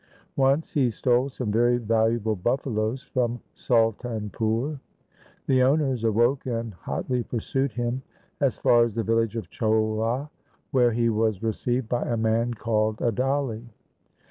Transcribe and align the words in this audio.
Once 0.35 0.73
he 0.73 0.89
stole 0.89 1.29
some 1.29 1.51
very 1.51 1.77
valu 1.77 2.15
able 2.15 2.35
buff 2.35 2.65
aloes 2.65 3.03
from 3.03 3.39
Sultanpur. 3.55 4.79
The 5.45 5.61
owners 5.61 6.03
awoke 6.03 6.47
and 6.47 6.73
hotly 6.73 7.21
pursued 7.21 7.73
him 7.73 8.01
as 8.39 8.57
far 8.57 8.83
as 8.83 8.95
the 8.95 9.03
village 9.03 9.35
of 9.35 9.51
Cholha, 9.51 10.31
where 10.71 10.91
he 10.91 11.09
was 11.09 11.43
received 11.43 11.87
by 11.87 12.01
a 12.01 12.17
man 12.17 12.55
called 12.55 12.97
Adali. 12.97 13.63